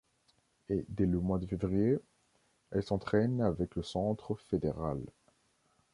[0.69, 1.99] Et dès le mois de février,
[2.71, 4.97] elle s'entraîne avec le Centre Fédéral.